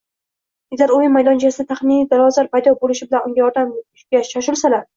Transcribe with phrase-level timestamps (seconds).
[0.75, 4.87] agar o‘yin maydonchasida taxminiy dilozor paydo bo‘lishi bilan unga yordamga shoshilsalar